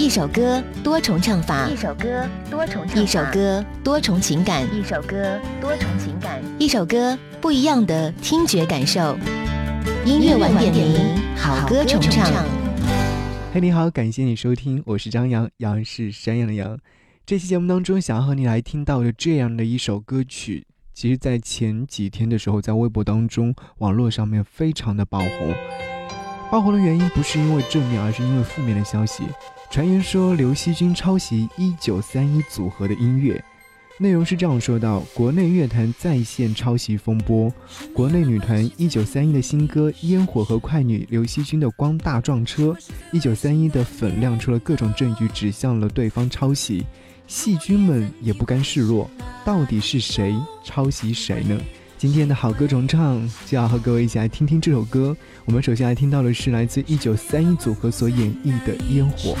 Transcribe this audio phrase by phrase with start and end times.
[0.00, 9.14] 一首歌多重唱法，一首歌多重唱法，一首歌多重情感，一首歌多重情感，一首歌不一样的听觉感受。
[10.06, 10.98] 音乐晚点名，
[11.36, 12.26] 好歌重唱。
[13.52, 16.78] 嘿，你好，感谢你收听，我是张扬，杨是山羊的羊。
[17.26, 25.54] 这期节目当中，想要和你来听到的这样的一首歌曲，其实，在前几天的时候，在微博当中、网络上面非常的爆红。
[26.50, 29.22] 爆红的原因不是因为正面，而是因为负面的消息。
[29.70, 33.40] 传言说刘惜君抄袭一九三一组合的音乐，
[33.98, 37.52] 内容是这样说到：国内乐坛再现抄袭风波，
[37.94, 42.72] 国内女团一九三一的新歌《烟火》和快女刘惜君的《光大撞车》，
[43.12, 46.84] 一九三一的粉亮出了各种证据，指向了对方抄袭。
[47.28, 49.08] 细菌们也不甘示弱，
[49.44, 51.56] 到底是谁抄袭谁呢？
[52.00, 55.14] 今天的好歌重唱就要和各位一起来听听这首歌。
[55.44, 59.36] 我们首先来听到的是来自一九三一组合所演绎的《烟火》。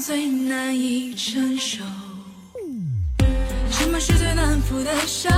[0.00, 1.84] 最难以承受，
[3.70, 5.30] 什么是最难抚的伤？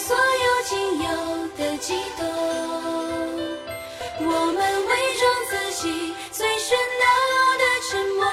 [0.00, 1.08] 所有仅有
[1.58, 2.26] 的悸动
[4.18, 7.04] 我们伪装自己最喧闹
[7.58, 8.24] 的沉默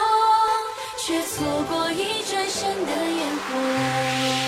[0.97, 4.46] 却错过一转身的烟火。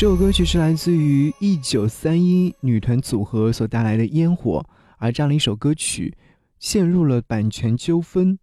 [0.00, 4.64] 这首歌曲是来自于一九三一女团组合所带来的《烟火》，
[4.96, 6.16] 而这样的一首歌曲
[6.58, 8.38] 陷入了版权纠纷。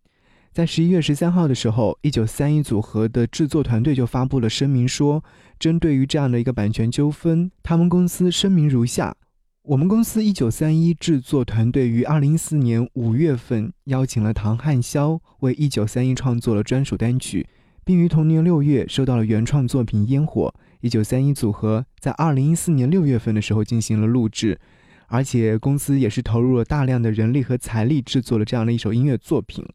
[0.54, 5.24] 在十一月十三号的时候，一九三一组合的制作团队就发布了声明，说
[5.58, 9.16] 针对于这样的一个版权纠纷，他们公司声明如下：
[9.64, 17.48] 我们公司一九三一制作团队于二零一四年五月份邀请了唐汉霄为一九三一创作了专属单曲，
[17.84, 20.54] 并于同年六月收到了原创作品《烟火》。
[20.82, 24.60] 一九三一组合在二零一四年六月份的时候进行了录制，
[25.08, 29.66] 而且公司也是投入了大量的人力和财力制作了这样的一首音乐作品。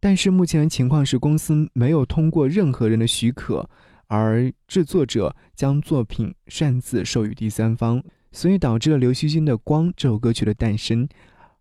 [0.00, 3.68] 但是目前的情况是，公司没有通过任何人的许可，
[4.08, 8.02] 而制作者将作品擅自授予第三方，
[8.32, 11.08] 所以导致了刘惜君的《光》这首歌曲的诞生。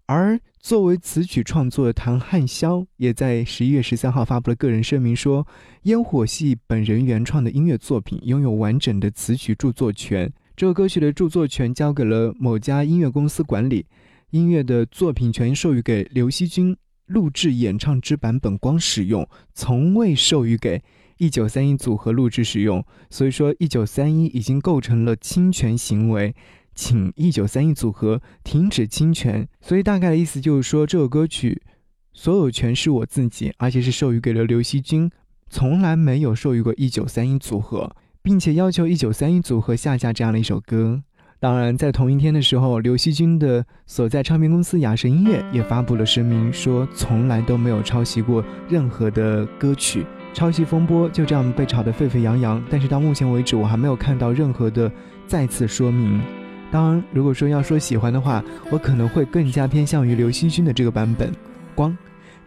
[0.08, 5.44] 而作为词曲创作的唐汉霄，也在十一月十三号发布了个人声明，说
[5.84, 10.32] 《烟火》系本人原创的音乐作品，拥有完整的词曲著作权。
[10.56, 13.88] 这首歌曲的著作权交给了某家音乐公司管理，
[14.30, 16.78] 音乐的作品权授予给刘惜君
[17.08, 20.84] 录制演唱之版本光使用，从未授予给
[21.18, 22.86] 一九三一组合录制使用。
[23.10, 26.36] 所以说，一九三一已经构成了侵权行为。
[26.74, 29.48] 请一九三一组合停止侵权。
[29.60, 31.62] 所以大概的意思就是说，这首歌曲
[32.14, 35.10] 所有权是我自己，而且是授予给了刘惜君，
[35.50, 41.02] 从来没有授予过一九三一组合，并且要求一九三一组合下架这样的一首歌。
[41.40, 52.64] 当然，在同一天的时候，刘惜君的所在唱片公司雅神音乐也发布了声明，说从来都没有抄袭过任何的歌曲，抄袭风波就这样被炒得沸沸扬扬。
[52.70, 54.92] 但是到目前为止，我还没有看到任何的
[55.26, 56.22] 再次说明。
[56.72, 61.32] 当然，如果说要说喜欢的话，我可能会更加偏向于刘惜君的这个版本。
[61.76, 61.96] 光，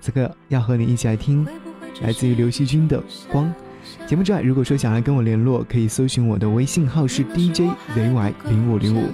[0.01, 1.47] 此刻要和你一起来听，
[2.01, 2.99] 来自于刘惜君的
[3.31, 3.45] 《光》。
[4.09, 9.11] 节目之外，如果说想要跟我联络，可以搜寻我的微信号是 DJ ZY 零五零五。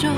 [0.00, 0.08] 就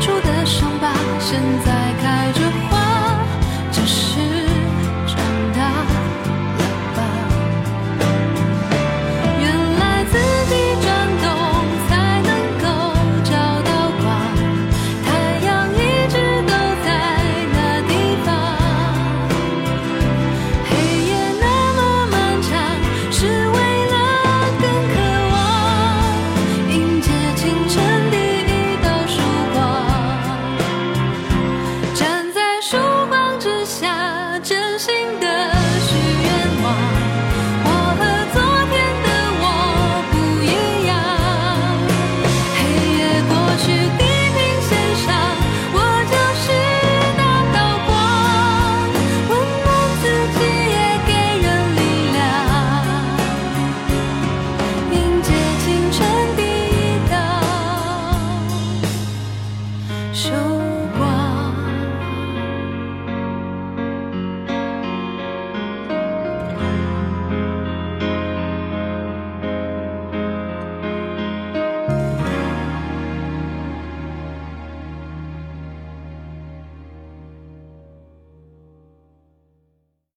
[0.00, 1.69] 出的伤疤，现在